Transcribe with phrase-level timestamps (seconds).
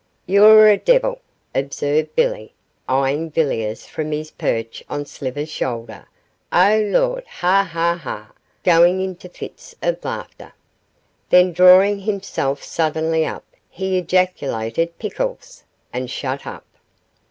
[0.25, 1.21] 'You're a devil!'
[1.53, 2.53] observed Billy,
[2.89, 6.07] eyeing Villiers from his perch on Slivers' shoulder.
[6.51, 7.23] 'Oh, Lord!
[7.27, 7.63] ha!
[7.71, 7.95] ha!
[8.03, 8.31] ha!'
[8.63, 10.53] going into fits of laughter;
[11.29, 16.65] then drawing himself suddenly up, he ejaculated 'Pickles!' and shut up.